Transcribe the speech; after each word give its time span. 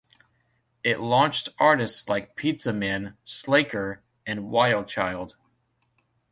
It 0.83 0.99
launched 0.99 1.49
artists 1.59 2.09
like 2.09 2.35
Pizzaman, 2.35 3.17
Slacker, 3.23 4.01
and 4.25 4.39
Wildchild. 4.49 5.35